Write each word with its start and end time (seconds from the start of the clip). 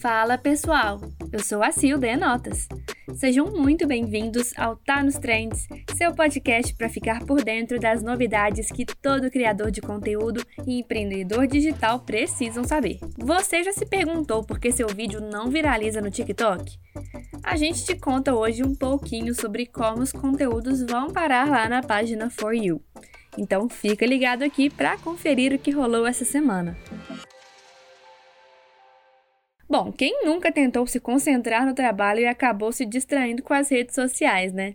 Fala 0.00 0.38
pessoal, 0.38 0.98
eu 1.30 1.40
sou 1.40 1.62
a 1.62 1.70
Sil 1.76 2.00
Notas. 2.18 2.66
Sejam 3.16 3.50
muito 3.50 3.86
bem-vindos 3.86 4.50
ao 4.56 4.74
Tá 4.74 5.02
nos 5.02 5.16
Trends, 5.16 5.68
seu 5.94 6.14
podcast 6.14 6.74
para 6.74 6.88
ficar 6.88 7.26
por 7.26 7.44
dentro 7.44 7.78
das 7.78 8.02
novidades 8.02 8.72
que 8.72 8.86
todo 8.86 9.30
criador 9.30 9.70
de 9.70 9.82
conteúdo 9.82 10.42
e 10.66 10.80
empreendedor 10.80 11.46
digital 11.46 12.00
precisam 12.00 12.64
saber. 12.64 12.98
Você 13.18 13.62
já 13.62 13.74
se 13.74 13.84
perguntou 13.84 14.42
por 14.42 14.58
que 14.58 14.72
seu 14.72 14.88
vídeo 14.88 15.20
não 15.20 15.50
viraliza 15.50 16.00
no 16.00 16.10
TikTok? 16.10 16.78
A 17.44 17.56
gente 17.56 17.84
te 17.84 17.94
conta 17.94 18.34
hoje 18.34 18.62
um 18.62 18.74
pouquinho 18.74 19.34
sobre 19.34 19.66
como 19.66 20.00
os 20.00 20.12
conteúdos 20.12 20.82
vão 20.82 21.10
parar 21.10 21.46
lá 21.46 21.68
na 21.68 21.82
página 21.82 22.30
For 22.30 22.54
You. 22.54 22.82
Então 23.36 23.68
fica 23.68 24.06
ligado 24.06 24.44
aqui 24.44 24.70
para 24.70 24.96
conferir 24.96 25.52
o 25.52 25.58
que 25.58 25.70
rolou 25.70 26.06
essa 26.06 26.24
semana. 26.24 26.74
Bom, 29.70 29.92
quem 29.92 30.24
nunca 30.24 30.50
tentou 30.50 30.84
se 30.84 30.98
concentrar 30.98 31.64
no 31.64 31.72
trabalho 31.72 32.18
e 32.18 32.26
acabou 32.26 32.72
se 32.72 32.84
distraindo 32.84 33.40
com 33.40 33.54
as 33.54 33.70
redes 33.70 33.94
sociais, 33.94 34.52
né? 34.52 34.74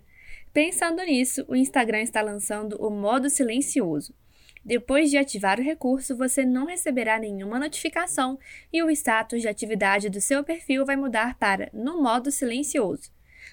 Pensando 0.54 1.04
nisso, 1.04 1.44
o 1.50 1.56
Instagram 1.58 2.02
está 2.02 2.22
lançando 2.22 2.78
o 2.78 2.90
modo 2.90 3.30
silencioso. 3.30 4.16
Depois 4.64 5.10
de 5.12 5.18
ativar 5.18 5.60
o 5.60 5.64
recurso, 5.64 6.16
você 6.16 6.46
não 6.46 6.66
receberá 6.66 7.20
nenhuma 7.20 7.60
notificação 7.60 8.40
e 8.72 8.82
o 8.82 8.90
status 8.90 9.42
de 9.42 9.50
atividade 9.50 10.10
do 10.10 10.22
seu 10.22 10.46
perfil 10.46 10.86
vai 10.86 10.96
mudar 10.96 11.38
para 11.38 11.70
no 11.74 12.02
modo 12.02 12.32
silencioso. 12.32 13.12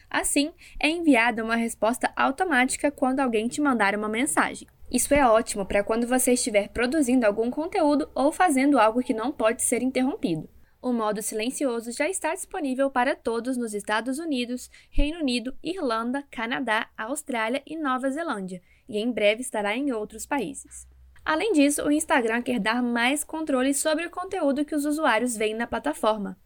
Assim, 0.09 0.53
é 0.79 0.89
enviada 0.89 1.43
uma 1.43 1.57
resposta 1.57 2.13
automática 2.15 2.89
quando 2.89 3.19
alguém 3.19 3.49
te 3.49 3.61
mandar 3.61 3.97
uma 3.97 4.09
mensagem. 4.09 4.69
Isso 4.89 5.13
é 5.13 5.27
ótimo 5.27 5.67
para 5.67 5.83
quando 5.83 6.07
você 6.07 6.35
estiver 6.35 6.69
produzindo 6.69 7.27
algum 7.27 7.51
conteúdo 7.51 8.09
ou 8.15 8.31
fazendo 8.31 8.79
algo 8.79 9.03
que 9.03 9.13
não 9.13 9.33
pode 9.33 9.63
ser 9.63 9.83
interrompido. 9.83 10.49
O 10.83 10.93
modo 10.93 11.23
silencioso 11.23 11.93
já 11.93 12.09
está 12.09 12.35
disponível 12.35 12.91
para 12.91 13.15
todos 13.15 13.57
nos 13.57 13.73
Estados 13.73 14.19
Unidos, 14.19 14.69
Reino 14.91 15.21
Unido, 15.21 15.55
Irlanda, 15.63 16.25
Canadá, 16.29 16.89
Austrália 16.99 17.63
e 17.65 17.77
Nova 17.77 18.11
Zelândia, 18.11 18.61
e 18.89 18.99
em 18.99 19.13
breve 19.13 19.43
estará 19.43 19.77
em 19.77 19.93
outros 19.93 20.27
países. 20.27 20.89
Além 21.25 21.53
disso, 21.53 21.85
o 21.85 21.93
Instagram 21.93 22.43
quer 22.43 22.59
dar 22.59 22.83
mais 22.83 23.23
controle 23.23 23.73
sobre 23.73 24.07
o 24.07 24.11
conteúdo 24.11 24.65
que 24.65 24.75
os 24.75 24.85
usuários 24.85 25.37
veem 25.37 25.55
na 25.55 25.69
plataforma. 25.69 26.37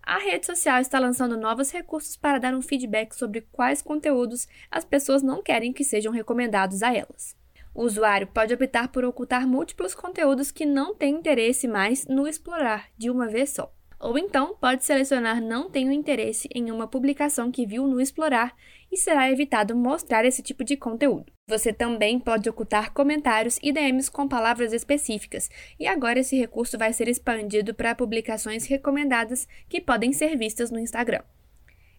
A 0.00 0.18
rede 0.18 0.46
social 0.46 0.80
está 0.80 1.00
lançando 1.00 1.36
novos 1.36 1.72
recursos 1.72 2.16
para 2.16 2.38
dar 2.38 2.54
um 2.54 2.62
feedback 2.62 3.12
sobre 3.12 3.40
quais 3.50 3.82
conteúdos 3.82 4.46
as 4.70 4.84
pessoas 4.84 5.20
não 5.20 5.42
querem 5.42 5.72
que 5.72 5.82
sejam 5.82 6.12
recomendados 6.12 6.84
a 6.84 6.94
elas. 6.94 7.36
O 7.74 7.82
usuário 7.82 8.28
pode 8.28 8.54
optar 8.54 8.86
por 8.86 9.04
ocultar 9.04 9.48
múltiplos 9.48 9.96
conteúdos 9.96 10.52
que 10.52 10.64
não 10.64 10.94
têm 10.94 11.16
interesse 11.16 11.66
mais 11.66 12.06
no 12.06 12.28
explorar 12.28 12.88
de 12.96 13.10
uma 13.10 13.26
vez 13.26 13.50
só. 13.50 13.72
Ou 14.00 14.16
então 14.16 14.56
pode 14.58 14.82
selecionar 14.82 15.42
não 15.42 15.68
tenho 15.68 15.92
interesse 15.92 16.48
em 16.54 16.70
uma 16.70 16.88
publicação 16.88 17.52
que 17.52 17.66
viu 17.66 17.86
no 17.86 18.00
Explorar 18.00 18.56
e 18.90 18.96
será 18.96 19.30
evitado 19.30 19.76
mostrar 19.76 20.24
esse 20.24 20.42
tipo 20.42 20.64
de 20.64 20.74
conteúdo. 20.74 21.30
Você 21.46 21.70
também 21.70 22.18
pode 22.18 22.48
ocultar 22.48 22.94
comentários 22.94 23.58
e 23.62 23.70
DMs 23.70 24.10
com 24.10 24.26
palavras 24.26 24.72
específicas, 24.72 25.50
e 25.78 25.86
agora 25.86 26.20
esse 26.20 26.34
recurso 26.34 26.78
vai 26.78 26.94
ser 26.94 27.08
expandido 27.08 27.74
para 27.74 27.94
publicações 27.94 28.66
recomendadas 28.66 29.46
que 29.68 29.82
podem 29.82 30.14
ser 30.14 30.34
vistas 30.34 30.70
no 30.70 30.78
Instagram. 30.78 31.22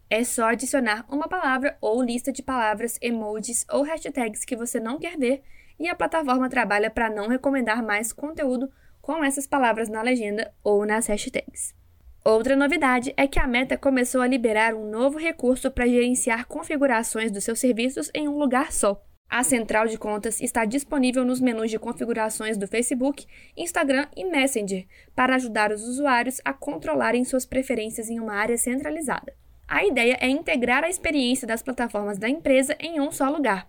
É 0.09 0.23
só 0.23 0.45
adicionar 0.45 1.05
uma 1.07 1.27
palavra 1.27 1.77
ou 1.79 2.01
lista 2.01 2.31
de 2.31 2.41
palavras, 2.41 2.97
emojis 2.99 3.63
ou 3.69 3.83
hashtags 3.83 4.43
que 4.43 4.55
você 4.55 4.79
não 4.79 4.97
quer 4.97 5.17
ver, 5.17 5.43
e 5.79 5.87
a 5.87 5.95
plataforma 5.95 6.49
trabalha 6.49 6.89
para 6.89 7.09
não 7.09 7.27
recomendar 7.27 7.83
mais 7.83 8.11
conteúdo 8.11 8.71
com 9.01 9.23
essas 9.23 9.45
palavras 9.45 9.87
na 9.87 10.01
legenda 10.01 10.51
ou 10.63 10.85
nas 10.85 11.07
hashtags. 11.07 11.80
Outra 12.23 12.55
novidade 12.55 13.11
é 13.17 13.25
que 13.25 13.39
a 13.39 13.47
Meta 13.47 13.75
começou 13.75 14.21
a 14.21 14.27
liberar 14.27 14.75
um 14.75 14.87
novo 14.87 15.17
recurso 15.17 15.71
para 15.71 15.87
gerenciar 15.87 16.45
configurações 16.45 17.31
dos 17.31 17.43
seus 17.43 17.59
serviços 17.59 18.11
em 18.13 18.27
um 18.27 18.37
lugar 18.37 18.71
só. 18.71 19.03
A 19.27 19.43
central 19.43 19.87
de 19.87 19.97
contas 19.97 20.39
está 20.39 20.63
disponível 20.63 21.25
nos 21.25 21.41
menus 21.41 21.71
de 21.71 21.79
configurações 21.79 22.57
do 22.57 22.67
Facebook, 22.67 23.25
Instagram 23.57 24.05
e 24.15 24.23
Messenger 24.23 24.85
para 25.15 25.35
ajudar 25.35 25.71
os 25.71 25.81
usuários 25.81 26.39
a 26.45 26.53
controlarem 26.53 27.23
suas 27.23 27.43
preferências 27.43 28.07
em 28.07 28.19
uma 28.19 28.35
área 28.35 28.57
centralizada. 28.57 29.33
A 29.67 29.83
ideia 29.83 30.15
é 30.21 30.29
integrar 30.29 30.83
a 30.83 30.89
experiência 30.89 31.47
das 31.47 31.63
plataformas 31.63 32.19
da 32.19 32.29
empresa 32.29 32.75
em 32.79 33.01
um 33.01 33.11
só 33.11 33.29
lugar. 33.29 33.67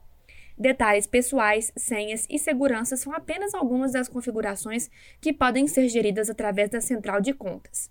Detalhes 0.58 1.06
pessoais, 1.06 1.72
senhas 1.74 2.26
e 2.28 2.38
segurança 2.38 2.98
são 2.98 3.14
apenas 3.14 3.54
algumas 3.54 3.92
das 3.92 4.10
configurações 4.10 4.91
que 5.22 5.32
podem 5.32 5.66
ser 5.66 5.88
geridas 5.88 6.28
através 6.28 6.68
da 6.68 6.82
central 6.82 7.18
de 7.18 7.32
contas. 7.32 7.91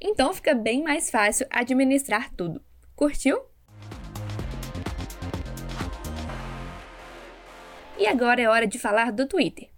Então 0.00 0.32
fica 0.34 0.54
bem 0.54 0.82
mais 0.82 1.10
fácil 1.10 1.46
administrar 1.50 2.30
tudo. 2.34 2.62
Curtiu? 2.94 3.40
E 7.98 8.06
agora 8.06 8.42
é 8.42 8.48
hora 8.48 8.66
de 8.66 8.78
falar 8.78 9.10
do 9.10 9.26
Twitter. 9.26 9.68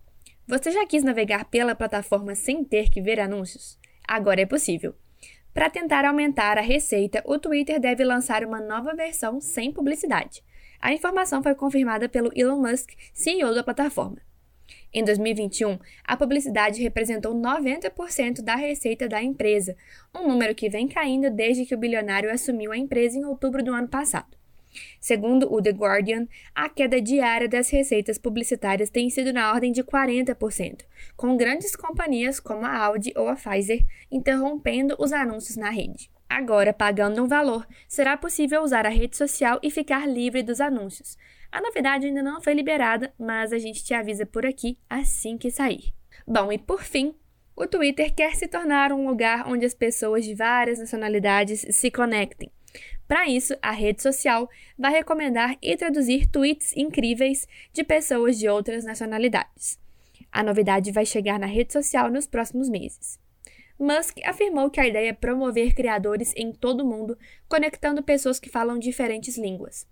Você 0.47 0.73
já 0.73 0.85
quis 0.87 1.05
navegar 1.05 1.45
pela 1.45 1.75
plataforma 1.75 2.35
sem 2.35 2.65
ter 2.65 2.91
que 2.91 3.01
ver 3.01 3.21
anúncios? 3.21 3.79
Agora 4.07 4.41
é 4.41 4.47
possível. 4.47 4.95
Para 5.55 5.71
tentar 5.71 6.05
aumentar 6.05 6.59
a 6.59 6.63
receita, 6.63 7.23
o 7.25 7.39
Twitter 7.39 7.79
deve 7.79 8.05
lançar 8.05 8.45
uma 8.45 8.61
nova 8.61 8.95
versão 8.95 9.41
sem 9.41 9.73
publicidade. 9.73 10.43
A 10.81 10.93
informação 10.93 11.43
foi 11.43 11.55
confirmada 11.55 12.09
pelo 12.09 12.31
Elon 12.35 12.61
Musk, 12.61 12.91
CEO 13.13 13.55
da 13.55 13.63
plataforma. 13.63 14.28
Em 14.93 15.05
2021, 15.05 15.79
a 16.05 16.17
publicidade 16.17 16.83
representou 16.83 17.35
90% 17.35 18.43
da 18.43 18.57
receita 18.57 19.09
da 19.09 19.23
empresa, 19.23 19.77
um 20.15 20.29
número 20.29 20.55
que 20.55 20.69
vem 20.69 20.89
caindo 20.89 21.31
desde 21.31 21.67
que 21.67 21.75
o 21.75 21.79
bilionário 21.79 22.31
assumiu 22.31 22.73
a 22.73 22.79
empresa 22.79 23.19
em 23.19 23.25
outubro 23.25 23.63
do 23.63 23.73
ano 23.73 23.89
passado. 23.89 24.39
Segundo 25.01 25.53
o 25.53 25.63
The 25.63 25.71
Guardian, 25.71 26.27
a 26.55 26.69
queda 26.69 27.01
diária 27.01 27.49
das 27.49 27.71
receitas 27.71 28.19
publicitárias 28.19 28.91
tem 28.91 29.09
sido 29.11 29.33
na 29.33 29.53
ordem 29.53 29.73
de 29.73 29.83
40%, 29.83 30.85
com 31.17 31.37
grandes 31.37 31.75
companhias 31.75 32.39
como 32.41 32.65
a 32.65 32.77
Audi 32.77 33.13
ou 33.17 33.29
a 33.29 33.35
Pfizer 33.37 33.85
interrompendo 34.11 34.95
os 34.99 35.13
anúncios 35.13 35.57
na 35.57 35.71
rede. 35.71 36.11
Agora, 36.29 36.75
pagando 36.75 37.23
um 37.23 37.27
valor, 37.27 37.67
será 37.89 38.17
possível 38.17 38.63
usar 38.63 38.85
a 38.85 38.91
rede 38.91 39.17
social 39.17 39.59
e 39.63 39.71
ficar 39.71 40.07
livre 40.07 40.43
dos 40.43 40.61
anúncios. 40.61 41.17
A 41.51 41.61
novidade 41.61 42.07
ainda 42.07 42.23
não 42.23 42.41
foi 42.41 42.55
liberada, 42.55 43.13
mas 43.19 43.53
a 43.53 43.59
gente 43.59 43.85
te 43.85 43.95
avisa 43.95 44.27
por 44.27 44.45
aqui 44.45 44.79
assim 44.89 45.39
que 45.39 45.51
sair. 45.51 45.93
Bom, 46.27 46.53
e 46.53 46.59
por 46.59 46.83
fim, 46.83 47.15
o 47.57 47.67
Twitter 47.67 48.15
quer 48.15 48.37
se 48.37 48.47
tornar 48.47 48.93
um 48.93 49.09
lugar 49.09 49.49
onde 49.49 49.67
as 49.67 49.75
pessoas 49.75 50.25
de 50.25 50.35
várias 50.35 50.79
nacionalidades 50.79 51.67
se 51.71 51.91
conectem. 51.91 52.51
Para 53.09 53.27
isso, 53.27 53.57
a 53.63 53.71
rede 53.71 54.03
social 54.03 54.49
vai 54.79 54.93
recomendar 54.93 55.57
e 55.63 55.75
traduzir 55.77 56.27
tweets 56.27 56.77
incríveis 56.77 57.49
de 57.73 57.83
pessoas 57.83 58.39
de 58.39 58.49
outras 58.49 58.85
nacionalidades. 58.85 59.79
A 60.31 60.43
novidade 60.43 60.93
vai 60.93 61.07
chegar 61.07 61.39
na 61.39 61.47
rede 61.47 61.73
social 61.73 62.11
nos 62.11 62.27
próximos 62.27 62.69
meses. 62.69 63.19
Musk 63.79 64.19
afirmou 64.25 64.71
que 64.71 64.81
a 64.81 64.87
ideia 64.87 65.09
é 65.11 65.13
promover 65.13 65.75
criadores 65.75 66.35
em 66.37 66.53
todo 66.53 66.83
o 66.83 66.87
mundo, 66.87 67.17
conectando 67.49 68.03
pessoas 68.03 68.39
que 68.39 68.51
falam 68.51 68.79
diferentes 68.79 69.39
línguas. 69.39 69.87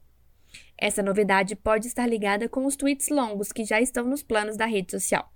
Essa 0.79 1.03
novidade 1.03 1.57
pode 1.57 1.87
estar 1.87 2.07
ligada 2.07 2.49
com 2.49 2.67
os 2.67 2.77
tweets 2.77 3.09
longos 3.09 3.53
que 3.53 3.65
já 3.65 3.81
estão 3.81 4.05
nos 4.05 4.23
planos 4.23 4.57
da 4.57 4.67
rede 4.67 4.91
social. 4.91 5.33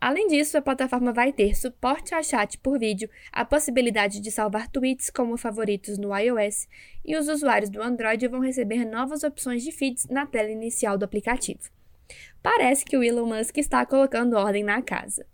Além 0.00 0.28
disso, 0.28 0.56
a 0.56 0.62
plataforma 0.62 1.12
vai 1.12 1.30
ter 1.30 1.54
suporte 1.54 2.14
a 2.14 2.22
chat 2.22 2.56
por 2.58 2.78
vídeo, 2.78 3.10
a 3.30 3.44
possibilidade 3.44 4.18
de 4.18 4.30
salvar 4.30 4.66
tweets 4.68 5.10
como 5.10 5.36
favoritos 5.36 5.98
no 5.98 6.16
iOS 6.16 6.66
e 7.04 7.14
os 7.16 7.28
usuários 7.28 7.68
do 7.68 7.82
Android 7.82 8.26
vão 8.26 8.40
receber 8.40 8.86
novas 8.86 9.22
opções 9.22 9.62
de 9.62 9.70
feeds 9.70 10.06
na 10.06 10.24
tela 10.24 10.50
inicial 10.50 10.96
do 10.96 11.04
aplicativo. 11.04 11.68
Parece 12.42 12.82
que 12.84 12.96
o 12.96 13.04
Elon 13.04 13.26
Musk 13.26 13.58
está 13.58 13.84
colocando 13.84 14.38
ordem 14.38 14.64
na 14.64 14.80
casa. 14.80 15.26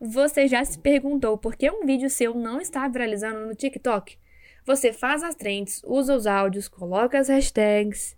Você 0.00 0.46
já 0.46 0.64
se 0.64 0.78
perguntou 0.78 1.36
por 1.36 1.56
que 1.56 1.68
um 1.68 1.84
vídeo 1.84 2.08
seu 2.08 2.32
não 2.32 2.60
está 2.60 2.86
viralizando 2.86 3.44
no 3.46 3.54
TikTok? 3.54 4.16
Você 4.64 4.92
faz 4.92 5.24
as 5.24 5.34
trends, 5.34 5.82
usa 5.84 6.14
os 6.14 6.24
áudios, 6.24 6.68
coloca 6.68 7.18
as 7.18 7.28
hashtags. 7.28 8.16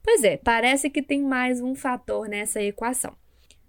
Pois 0.00 0.22
é, 0.22 0.36
parece 0.36 0.88
que 0.88 1.02
tem 1.02 1.20
mais 1.20 1.60
um 1.60 1.74
fator 1.74 2.28
nessa 2.28 2.62
equação. 2.62 3.16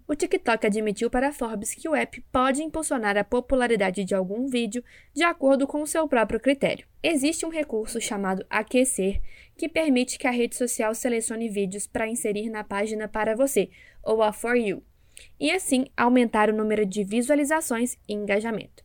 O 0.06 0.14
TikTok 0.14 0.64
admitiu 0.64 1.10
para 1.10 1.28
a 1.28 1.32
Forbes 1.32 1.74
que 1.74 1.88
o 1.88 1.94
app 1.94 2.20
pode 2.32 2.62
impulsionar 2.62 3.16
a 3.16 3.24
popularidade 3.24 4.04
de 4.04 4.14
algum 4.14 4.46
vídeo 4.46 4.84
de 5.12 5.24
acordo 5.24 5.66
com 5.66 5.82
o 5.82 5.86
seu 5.88 6.06
próprio 6.06 6.38
critério. 6.38 6.86
Existe 7.02 7.44
um 7.44 7.50
recurso 7.50 8.00
chamado 8.00 8.46
Aquecer 8.48 9.20
que 9.56 9.68
permite 9.68 10.18
que 10.18 10.26
a 10.28 10.32
rede 10.32 10.54
social 10.54 10.94
selecione 10.94 11.48
vídeos 11.48 11.88
para 11.88 12.08
inserir 12.08 12.48
na 12.48 12.62
página 12.62 13.08
para 13.08 13.34
você, 13.34 13.70
ou 14.04 14.22
a 14.22 14.32
For 14.32 14.54
You 14.54 14.84
e 15.38 15.50
assim 15.50 15.86
aumentar 15.96 16.50
o 16.50 16.56
número 16.56 16.84
de 16.86 17.04
visualizações 17.04 17.96
e 18.08 18.14
engajamento. 18.14 18.84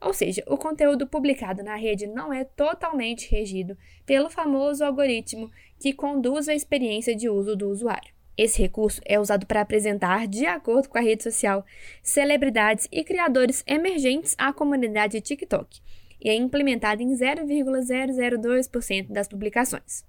Ou 0.00 0.14
seja, 0.14 0.42
o 0.46 0.56
conteúdo 0.56 1.06
publicado 1.06 1.62
na 1.62 1.76
rede 1.76 2.06
não 2.06 2.32
é 2.32 2.44
totalmente 2.44 3.30
regido 3.30 3.76
pelo 4.06 4.30
famoso 4.30 4.82
algoritmo 4.82 5.50
que 5.78 5.92
conduz 5.92 6.48
a 6.48 6.54
experiência 6.54 7.14
de 7.14 7.28
uso 7.28 7.54
do 7.54 7.68
usuário. 7.68 8.14
Esse 8.36 8.62
recurso 8.62 9.02
é 9.04 9.20
usado 9.20 9.44
para 9.44 9.60
apresentar, 9.60 10.26
de 10.26 10.46
acordo 10.46 10.88
com 10.88 10.96
a 10.96 11.02
rede 11.02 11.22
social, 11.22 11.64
celebridades 12.02 12.88
e 12.90 13.04
criadores 13.04 13.62
emergentes 13.66 14.34
à 14.38 14.50
comunidade 14.52 15.20
TikTok 15.20 15.80
e 16.20 16.28
é 16.28 16.34
implementado 16.34 17.02
em 17.02 17.12
0,002% 17.12 19.10
das 19.10 19.26
publicações. 19.26 20.04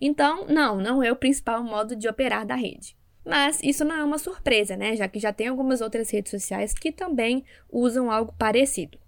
Então, 0.00 0.46
não, 0.46 0.76
não 0.76 1.02
é 1.02 1.10
o 1.10 1.16
principal 1.16 1.62
modo 1.62 1.96
de 1.96 2.08
operar 2.08 2.46
da 2.46 2.54
rede. 2.54 2.96
Mas 3.26 3.58
isso 3.60 3.84
não 3.84 3.96
é 3.96 4.04
uma 4.04 4.18
surpresa, 4.18 4.76
né? 4.76 4.94
Já 4.94 5.08
que 5.08 5.18
já 5.18 5.32
tem 5.32 5.48
algumas 5.48 5.80
outras 5.80 6.08
redes 6.10 6.30
sociais 6.30 6.72
que 6.72 6.92
também 6.92 7.44
usam 7.68 8.08
algo 8.08 8.32
parecido. 8.38 8.98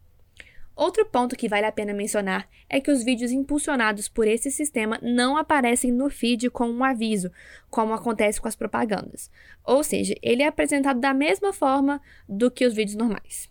Outro 0.74 1.06
ponto 1.06 1.36
que 1.36 1.48
vale 1.48 1.66
a 1.66 1.72
pena 1.72 1.92
mencionar 1.92 2.48
é 2.68 2.80
que 2.80 2.90
os 2.90 3.02
vídeos 3.04 3.32
impulsionados 3.32 4.08
por 4.08 4.26
esse 4.26 4.50
sistema 4.50 4.98
não 5.02 5.36
aparecem 5.36 5.92
no 5.92 6.10
feed 6.10 6.50
com 6.50 6.68
um 6.68 6.84
aviso, 6.84 7.30
como 7.70 7.92
acontece 7.92 8.40
com 8.40 8.48
as 8.48 8.56
propagandas. 8.56 9.30
Ou 9.64 9.82
seja, 9.82 10.14
ele 10.22 10.42
é 10.42 10.46
apresentado 10.46 11.00
da 11.00 11.14
mesma 11.14 11.52
forma 11.52 12.00
do 12.28 12.50
que 12.50 12.66
os 12.66 12.74
vídeos 12.74 12.96
normais. 12.96 13.48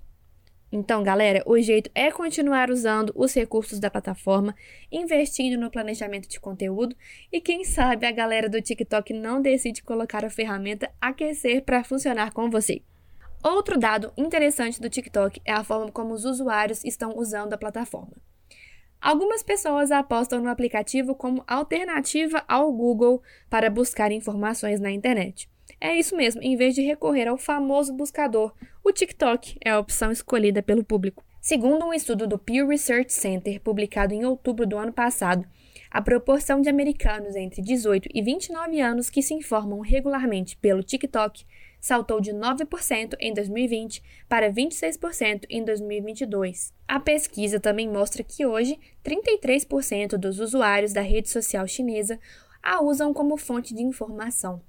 Então, 0.72 1.02
galera, 1.02 1.42
o 1.46 1.58
jeito 1.60 1.90
é 1.96 2.12
continuar 2.12 2.70
usando 2.70 3.14
os 3.16 3.34
recursos 3.34 3.80
da 3.80 3.90
plataforma, 3.90 4.54
investindo 4.92 5.58
no 5.58 5.72
planejamento 5.72 6.28
de 6.28 6.40
conteúdo 6.40 6.96
e 7.32 7.40
quem 7.40 7.64
sabe 7.64 8.06
a 8.06 8.12
galera 8.12 8.50
do 8.50 8.62
TikTok 8.62 9.14
não 9.14 9.42
decide 9.42 9.82
colocar 9.82 10.26
a 10.26 10.30
ferramenta 10.30 10.92
aquecer 11.00 11.64
para 11.64 11.86
funcionar 11.86 12.34
com 12.34 12.50
você. 12.50 12.82
Outro 13.42 13.80
dado 13.80 14.12
interessante 14.18 14.82
do 14.82 14.90
TikTok 14.90 15.42
é 15.46 15.54
a 15.54 15.64
forma 15.64 15.90
como 15.90 16.14
os 16.14 16.26
usuários 16.26 16.84
estão 16.84 17.14
usando 17.16 17.54
a 17.54 17.58
plataforma. 17.58 18.18
Algumas 19.00 19.44
pessoas 19.44 19.92
apostam 19.92 20.42
no 20.42 20.50
aplicativo 20.50 21.16
como 21.16 21.44
alternativa 21.48 22.44
ao 22.48 22.74
Google 22.74 23.22
para 23.50 23.70
buscar 23.70 24.12
informações 24.12 24.82
na 24.82 24.92
internet. 24.92 25.50
É 25.80 25.96
isso 25.96 26.16
mesmo, 26.16 26.42
em 26.42 26.56
vez 26.56 26.74
de 26.74 26.82
recorrer 26.82 27.28
ao 27.28 27.38
famoso 27.38 27.94
buscador, 27.94 28.54
o 28.88 28.92
TikTok 28.94 29.58
é 29.66 29.72
a 29.72 29.80
opção 29.80 30.14
escolhida 30.14 30.64
pelo 30.64 30.82
público. 30.82 31.22
Segundo 31.42 31.86
um 31.86 31.94
estudo 31.94 32.26
do 32.26 32.40
Pew 32.40 32.66
Research 32.66 33.12
Center, 33.12 33.60
publicado 33.60 34.14
em 34.14 34.24
outubro 34.24 34.66
do 34.66 34.78
ano 34.78 34.94
passado, 34.94 35.46
a 35.92 36.02
proporção 36.02 36.62
de 36.62 36.70
americanos 36.70 37.36
entre 37.36 37.62
18 37.62 38.08
e 38.14 38.22
29 38.22 38.80
anos 38.80 39.10
que 39.10 39.22
se 39.22 39.34
informam 39.34 39.82
regularmente 39.82 40.56
pelo 40.56 40.82
TikTok 40.82 41.44
saltou 41.82 42.22
de 42.22 42.32
9% 42.32 43.16
em 43.20 43.34
2020 43.34 44.02
para 44.30 44.50
26% 44.50 45.44
em 45.50 45.66
2022. 45.66 46.74
A 46.88 46.98
pesquisa 46.98 47.60
também 47.60 47.90
mostra 47.90 48.24
que 48.24 48.46
hoje 48.46 48.80
33% 49.04 50.16
dos 50.16 50.40
usuários 50.40 50.94
da 50.94 51.02
rede 51.02 51.30
social 51.30 51.68
chinesa 51.68 52.18
a 52.64 52.82
usam 52.82 53.14
como 53.14 53.36
fonte 53.36 53.76
de 53.76 53.84
informação. 53.84 54.62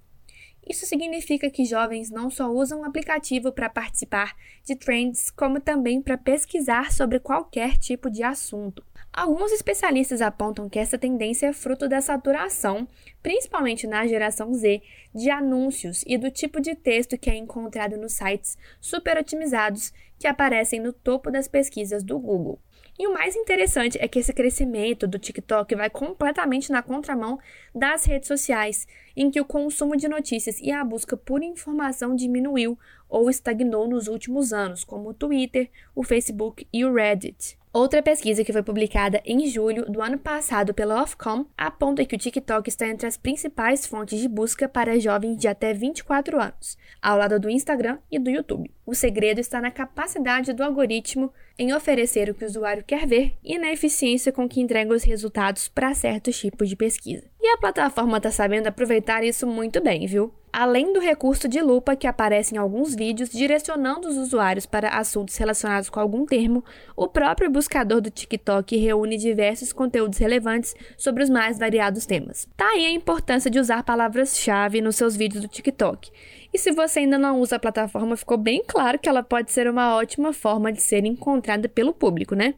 Isso 0.69 0.85
significa 0.85 1.49
que 1.49 1.65
jovens 1.65 2.11
não 2.11 2.29
só 2.29 2.51
usam 2.51 2.81
o 2.81 2.85
aplicativo 2.85 3.51
para 3.51 3.71
participar 3.71 4.37
de 4.63 4.77
trends, 4.77 5.31
como 5.31 5.61
também 5.61 6.03
para 6.03 6.19
pesquisar 6.19 6.93
sobre 6.93 7.19
qualquer 7.19 7.79
tipo 7.79 8.11
de 8.11 8.23
assunto. 8.23 8.85
Alguns 9.11 9.51
especialistas 9.51 10.21
apontam 10.21 10.69
que 10.69 10.79
essa 10.79 10.99
tendência 10.99 11.47
é 11.47 11.53
fruto 11.55 11.89
da 11.89 12.03
saturação, 12.03 12.87
principalmente 13.23 13.87
na 13.87 14.07
geração 14.07 14.53
Z, 14.53 14.83
de 15.15 15.31
anúncios 15.31 16.05
e 16.07 16.19
do 16.19 16.31
tipo 16.31 16.61
de 16.61 16.75
texto 16.75 17.17
que 17.17 17.31
é 17.31 17.35
encontrado 17.35 17.97
nos 17.97 18.13
sites 18.13 18.59
super 18.79 19.17
otimizados 19.17 19.91
que 20.19 20.27
aparecem 20.27 20.81
no 20.81 20.93
topo 20.93 21.31
das 21.31 21.49
pesquisas 21.49 22.05
do 22.05 22.19
Google. 22.19 22.61
E 22.99 23.07
o 23.07 23.15
mais 23.15 23.37
interessante 23.37 23.97
é 24.01 24.09
que 24.09 24.19
esse 24.19 24.33
crescimento 24.33 25.07
do 25.07 25.21
TikTok 25.21 25.73
vai 25.77 25.89
completamente 25.89 26.73
na 26.73 26.83
contramão 26.83 27.39
das 27.73 28.05
redes 28.05 28.27
sociais, 28.27 28.89
em 29.17 29.31
que 29.31 29.41
o 29.41 29.45
consumo 29.45 29.97
de 29.97 30.09
notícias 30.09 30.59
e 30.59 30.73
a 30.73 30.85
busca 30.85 31.17
por 31.17 31.41
informação 31.43 32.17
diminuiu 32.17 32.77
ou 33.09 33.31
estagnou 33.31 33.89
nos 33.89 34.09
últimos 34.09 34.53
anos, 34.53 34.85
como 34.85 35.11
o 35.11 35.15
Twitter, 35.15 35.71
o 35.95 36.03
Facebook 36.03 36.67
e 36.73 36.85
o 36.85 36.93
Reddit. 36.93 37.59
Outra 37.73 38.03
pesquisa 38.03 38.43
que 38.43 38.53
foi 38.53 38.63
publicada 38.63 39.23
em 39.27 39.47
julho 39.47 39.85
do 39.91 40.01
ano 40.01 40.19
passado 40.19 40.73
pela 40.73 41.03
Ofcom 41.03 41.45
aponta 41.57 42.05
que 42.05 42.17
o 42.17 42.19
TikTok 42.19 42.67
está 42.69 42.89
entre 42.89 43.07
as 43.07 43.19
principais 43.19 43.87
fontes 43.87 44.19
de 44.19 44.27
busca 44.27 44.67
para 44.67 44.99
jovens 44.99 45.37
de 45.37 45.47
até 45.47 45.75
24 45.75 46.41
anos, 46.41 46.79
ao 47.01 47.19
lado 47.19 47.39
do 47.39 47.51
Instagram 47.51 47.99
e 48.11 48.19
do 48.19 48.31
YouTube. 48.31 48.71
O 48.87 48.95
segredo 48.95 49.39
está 49.39 49.61
na 49.61 49.71
capacidade 49.71 50.55
do 50.55 50.65
algoritmo 50.65 51.31
em 51.59 51.75
oferecer 51.75 52.31
o 52.31 52.35
que 52.35 52.45
o 52.45 52.49
usuário 52.49 52.83
quer 52.83 53.07
ver 53.07 53.35
e 53.45 53.59
na 53.59 53.71
eficiência 53.71 54.33
com 54.33 54.49
que 54.49 54.61
entrega 54.61 54.95
os 54.95 55.05
resultados 55.05 55.69
para 55.69 55.95
certos 55.95 56.39
tipos 56.39 56.71
de 56.71 56.75
pesquisa. 56.75 57.25
E 57.41 57.49
a 57.49 57.59
plataforma 57.59 58.17
está 58.17 58.31
sabendo 58.31 58.67
aproveitar 58.67 59.23
isso 59.23 59.47
muito 59.47 59.83
bem, 59.83 60.07
viu? 60.07 60.33
Além 60.59 60.93
do 60.93 60.99
recurso 60.99 61.47
de 61.47 61.63
lupa 61.63 61.95
que 61.95 62.05
aparece 62.05 62.53
em 62.53 62.59
alguns 62.59 62.93
vídeos 62.93 63.31
direcionando 63.31 64.09
os 64.09 64.17
usuários 64.17 64.67
para 64.67 64.89
assuntos 64.89 65.37
relacionados 65.37 65.89
com 65.89 66.01
algum 66.01 66.27
termo, 66.27 66.65
o 66.97 67.07
próprio 67.07 67.49
buscador 67.49 68.01
do 68.01 68.11
TikTok 68.11 68.77
reúne 68.77 69.17
diversos 69.17 69.73
conteúdos 69.73 70.19
relevantes 70.19 70.75
sobre 70.97 71.23
os 71.23 71.31
mais 71.31 71.61
variados 71.61 72.07
temas. 72.07 72.49
Tá 72.57 72.67
aí 72.71 72.87
a 72.87 72.91
importância 72.91 73.49
de 73.49 73.61
usar 73.61 73.85
palavras-chave 73.85 74.81
nos 74.81 74.97
seus 74.97 75.15
vídeos 75.15 75.43
do 75.43 75.49
TikTok. 75.49 76.11
E 76.53 76.59
se 76.59 76.73
você 76.73 76.99
ainda 76.99 77.19
não 77.19 77.41
usa 77.41 77.55
a 77.55 77.61
plataforma, 77.61 78.17
ficou 78.17 78.37
bem 78.37 78.65
claro 78.67 78.99
que 78.99 79.09
ela 79.09 79.23
pode 79.23 79.53
ser 79.53 79.71
uma 79.71 79.95
ótima 79.95 80.33
forma 80.33 80.73
de 80.73 80.83
ser 80.83 81.05
encontrada 81.05 81.69
pelo 81.69 81.93
público, 81.93 82.35
né? 82.35 82.55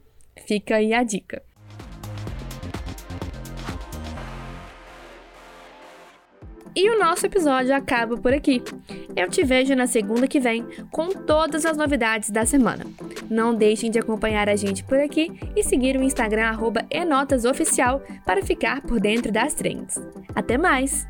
Fica 0.46 0.76
aí 0.76 0.94
a 0.94 1.02
dica. 1.02 1.42
E 6.82 6.88
o 6.88 6.98
nosso 6.98 7.26
episódio 7.26 7.74
acaba 7.74 8.16
por 8.16 8.32
aqui. 8.32 8.62
Eu 9.14 9.28
te 9.28 9.44
vejo 9.44 9.74
na 9.74 9.86
segunda 9.86 10.26
que 10.26 10.40
vem 10.40 10.64
com 10.90 11.08
todas 11.10 11.66
as 11.66 11.76
novidades 11.76 12.30
da 12.30 12.46
semana. 12.46 12.86
Não 13.28 13.54
deixem 13.54 13.90
de 13.90 13.98
acompanhar 13.98 14.48
a 14.48 14.56
gente 14.56 14.82
por 14.82 14.98
aqui 14.98 15.30
e 15.54 15.62
seguir 15.62 15.94
o 15.98 16.02
Instagram 16.02 16.56
@enotasoficial 16.90 18.02
para 18.24 18.42
ficar 18.42 18.80
por 18.80 18.98
dentro 18.98 19.30
das 19.30 19.52
trends. 19.52 20.00
Até 20.34 20.56
mais! 20.56 21.06